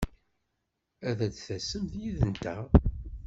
[1.09, 2.63] Ad d-tasemt yid-nteɣ!